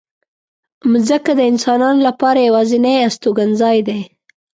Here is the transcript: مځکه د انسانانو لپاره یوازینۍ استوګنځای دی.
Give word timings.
مځکه 0.91 1.31
د 1.37 1.41
انسانانو 1.51 1.99
لپاره 2.07 2.39
یوازینۍ 2.47 2.95
استوګنځای 3.05 3.77
دی. 3.87 4.01